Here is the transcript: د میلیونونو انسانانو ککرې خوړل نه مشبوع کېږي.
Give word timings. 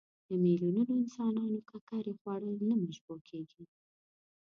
د 0.27 0.29
میلیونونو 0.43 0.91
انسانانو 1.01 1.59
ککرې 1.69 2.13
خوړل 2.19 2.57
نه 2.69 2.75
مشبوع 2.85 3.19
کېږي. 3.29 3.63